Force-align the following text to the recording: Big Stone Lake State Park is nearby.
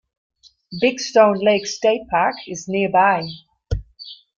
Big 0.79 0.99
Stone 0.99 1.37
Lake 1.41 1.67
State 1.67 2.07
Park 2.09 2.33
is 2.47 2.67
nearby. 2.67 3.21